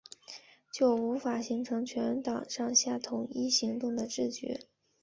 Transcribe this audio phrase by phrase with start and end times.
[0.73, 4.61] 就无法形成全党上下统一行动的自觉